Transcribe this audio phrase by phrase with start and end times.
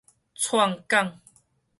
[0.35, 1.13] 壯犅